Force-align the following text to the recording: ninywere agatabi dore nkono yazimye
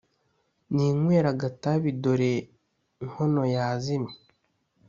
ninywere 0.73 1.27
agatabi 1.33 1.89
dore 2.01 2.33
nkono 3.07 3.43
yazimye 3.55 4.13